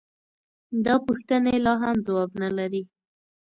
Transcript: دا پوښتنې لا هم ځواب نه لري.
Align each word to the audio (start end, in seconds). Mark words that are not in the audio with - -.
دا 0.85 0.95
پوښتنې 1.07 1.55
لا 1.65 1.73
هم 1.83 1.95
ځواب 2.07 2.31
نه 2.41 2.49
لري. 2.57 2.83